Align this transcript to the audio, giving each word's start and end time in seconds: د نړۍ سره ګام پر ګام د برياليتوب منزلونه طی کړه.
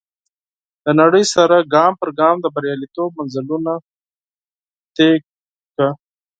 د 0.85 0.87
نړۍ 1.01 1.23
سره 1.35 1.55
ګام 1.73 1.93
پر 2.01 2.09
ګام 2.19 2.35
د 2.41 2.45
برياليتوب 2.55 3.09
منزلونه 3.19 3.73
طی 4.95 5.11
کړه. 5.73 5.89